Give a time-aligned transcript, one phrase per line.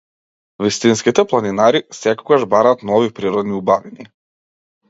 [0.67, 4.09] Вистинските планинари секогаш бараат нови природни убавини.